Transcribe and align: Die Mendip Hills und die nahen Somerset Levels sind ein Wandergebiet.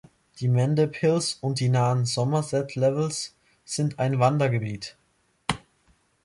Die 0.39 0.47
Mendip 0.47 0.95
Hills 0.95 1.37
und 1.41 1.59
die 1.59 1.69
nahen 1.69 2.07
Somerset 2.07 2.73
Levels 2.73 3.35
sind 3.65 3.99
ein 3.99 4.17
Wandergebiet. 4.19 4.97